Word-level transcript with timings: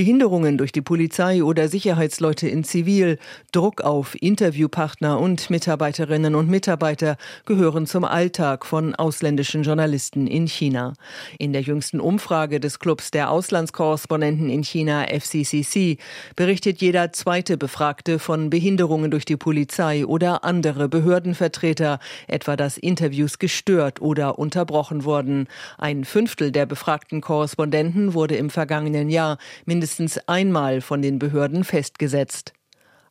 Behinderungen 0.00 0.56
durch 0.56 0.72
die 0.72 0.80
Polizei 0.80 1.44
oder 1.44 1.68
Sicherheitsleute 1.68 2.48
in 2.48 2.64
Zivil, 2.64 3.18
Druck 3.52 3.82
auf 3.82 4.16
Interviewpartner 4.18 5.20
und 5.20 5.50
Mitarbeiterinnen 5.50 6.34
und 6.34 6.48
Mitarbeiter 6.48 7.18
gehören 7.44 7.86
zum 7.86 8.04
Alltag 8.04 8.64
von 8.64 8.94
ausländischen 8.94 9.62
Journalisten 9.62 10.26
in 10.26 10.46
China. 10.46 10.94
In 11.38 11.52
der 11.52 11.60
jüngsten 11.60 12.00
Umfrage 12.00 12.60
des 12.60 12.78
Clubs 12.78 13.10
der 13.10 13.30
Auslandskorrespondenten 13.30 14.48
in 14.48 14.64
China 14.64 15.04
FCCC 15.04 15.98
berichtet 16.34 16.80
jeder 16.80 17.12
zweite 17.12 17.58
Befragte 17.58 18.18
von 18.18 18.48
Behinderungen 18.48 19.10
durch 19.10 19.26
die 19.26 19.36
Polizei 19.36 20.06
oder 20.06 20.44
andere 20.44 20.88
Behördenvertreter, 20.88 21.98
etwa 22.26 22.56
dass 22.56 22.78
Interviews 22.78 23.38
gestört 23.38 24.00
oder 24.00 24.38
unterbrochen 24.38 25.04
wurden. 25.04 25.46
Ein 25.76 26.06
Fünftel 26.06 26.52
der 26.52 26.64
befragten 26.64 27.20
Korrespondenten 27.20 28.14
wurde 28.14 28.36
im 28.36 28.48
vergangenen 28.48 29.10
Jahr 29.10 29.36
mindestens 29.66 29.89
einmal 30.28 30.80
von 30.80 31.02
den 31.02 31.18
Behörden 31.18 31.64
festgesetzt. 31.64 32.52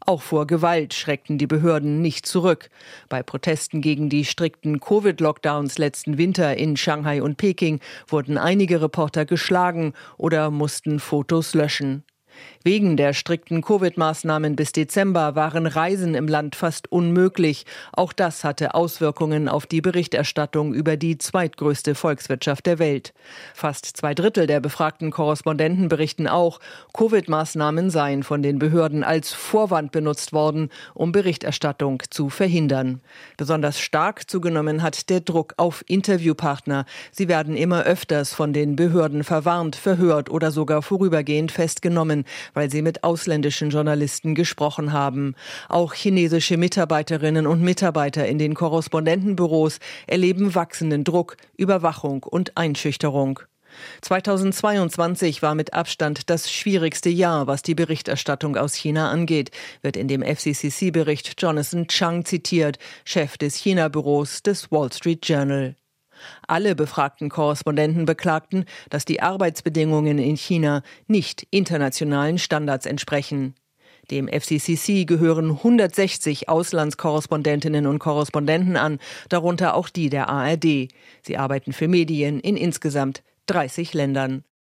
Auch 0.06 0.22
vor 0.22 0.48
Gewalt 0.48 0.94
schreckten 0.94 1.38
die 1.38 1.46
Behörden 1.46 2.02
nicht 2.02 2.26
zurück. 2.26 2.70
Bei 3.10 3.22
Protesten 3.22 3.82
gegen 3.82 4.10
die 4.10 4.26
strikten 4.26 4.80
Covid-Lockdowns 4.80 5.78
letzten 5.78 6.18
Winter 6.18 6.56
in 6.56 6.78
Shanghai 6.78 7.22
und 7.22 7.38
Peking 7.38 7.80
wurden 8.08 8.38
einige 8.38 8.82
Reporter 8.82 9.26
geschlagen 9.26 9.94
oder 10.18 10.52
mussten 10.52 11.00
Fotos 11.00 11.54
löschen. 11.54 12.04
Wegen 12.64 12.98
der 12.98 13.14
strikten 13.14 13.62
Covid-Maßnahmen 13.62 14.58
bis 14.58 14.74
Dezember 14.74 15.36
waren 15.36 15.66
Reisen 15.66 16.14
im 16.14 16.28
Land 16.28 16.58
fast 16.58 16.92
unmöglich. 16.92 17.66
Auch 17.94 18.12
das 18.12 18.44
hatte 18.44 18.74
Auswirkungen 18.74 19.48
auf 19.48 19.66
die 19.66 19.80
Berichterstattung 19.80 20.74
über 20.74 20.98
die 20.98 21.18
zweitgrößte 21.18 21.96
Volkswirtschaft 21.96 22.66
der 22.66 22.78
Welt. 22.78 23.14
Fast 23.54 23.86
zwei 23.86 24.14
Drittel 24.14 24.46
der 24.46 24.60
befragten 24.60 25.10
Korrespondenten 25.10 25.88
berichten 25.88 26.28
auch, 26.28 26.60
Covid-Maßnahmen 26.94 27.90
seien 27.90 28.24
von 28.24 28.44
den 28.44 28.60
Behörden 28.60 29.06
als 29.06 29.32
Vorwand 29.32 29.94
benutzt 29.94 30.34
worden, 30.34 30.70
um 30.94 31.14
Berichterstattung 31.14 32.04
zu 32.10 32.30
verhindern. 32.30 33.00
Besonders 33.38 33.80
stark 33.80 34.30
zugenommen 34.30 34.84
hat 34.84 35.10
der 35.10 35.22
Druck 35.22 35.54
auf 35.56 35.84
Interviewpartner. 35.88 36.86
Sie 37.12 37.30
werden 37.30 37.56
immer 37.56 37.84
öfters 37.84 38.34
von 38.34 38.52
den 38.52 38.76
Behörden 38.76 39.24
verwarnt, 39.24 39.78
verhört 39.78 40.30
oder 40.30 40.52
sogar 40.52 40.82
vorübergehend 40.82 41.54
festgenommen 41.54 42.26
weil 42.54 42.70
sie 42.70 42.82
mit 42.82 43.04
ausländischen 43.04 43.70
Journalisten 43.70 44.36
gesprochen 44.36 44.94
haben. 44.94 45.36
Auch 45.68 45.94
chinesische 45.94 46.58
Mitarbeiterinnen 46.58 47.48
und 47.48 47.62
Mitarbeiter 47.62 48.28
in 48.28 48.40
den 48.40 48.54
Korrespondentenbüros 48.54 49.80
erleben 50.08 50.56
wachsenden 50.56 51.04
Druck, 51.04 51.38
Überwachung 51.58 52.24
und 52.24 52.58
Einschüchterung. 52.58 53.40
2022 54.02 55.42
war 55.42 55.56
mit 55.56 55.74
Abstand 55.74 56.30
das 56.30 56.52
schwierigste 56.52 57.10
Jahr, 57.10 57.48
was 57.48 57.62
die 57.62 57.76
Berichterstattung 57.76 58.58
aus 58.58 58.74
China 58.74 59.10
angeht, 59.10 59.52
wird 59.82 59.96
in 59.96 60.08
dem 60.08 60.24
FCCC-Bericht 60.24 61.42
Jonathan 61.42 61.88
Chang 61.88 62.26
zitiert, 62.26 62.78
Chef 63.06 63.38
des 63.38 63.56
China-Büros 63.56 64.44
des 64.44 64.72
Wall 64.72 64.92
Street 64.92 65.28
Journal. 65.28 65.76
Alle 66.48 66.76
befragten 66.76 67.30
Korrespondenten 67.30 68.06
beklagten, 68.06 68.66
dass 68.90 69.06
die 69.06 69.22
Arbeitsbedingungen 69.22 70.20
in 70.20 70.38
China 70.38 70.84
nicht 71.08 71.48
internationalen 71.52 72.38
Standards 72.38 72.86
entsprechen. 72.86 73.56
Dem 74.12 74.28
FCCC 74.28 75.06
gehören 75.06 75.52
160 75.52 76.50
Auslandskorrespondentinnen 76.50 77.86
und 77.86 78.00
Korrespondenten 78.00 78.76
an, 78.76 79.00
darunter 79.30 79.76
auch 79.76 79.90
die 79.90 80.10
der 80.10 80.30
ARD. 80.30 80.90
Sie 81.22 81.38
arbeiten 81.38 81.74
für 81.74 81.88
Medien 81.88 82.40
in 82.40 82.58
insgesamt 82.58 83.24
30 83.46 83.94
Ländern. 83.94 84.44